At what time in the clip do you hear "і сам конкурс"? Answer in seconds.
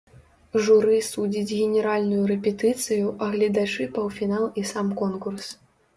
4.63-5.45